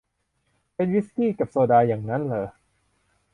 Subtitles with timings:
[0.75, 2.47] เป็นวิสกี้กับโซดาอย่างงั้นหรอ